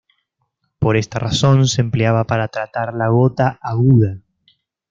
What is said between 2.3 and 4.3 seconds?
tratar la gota aguda.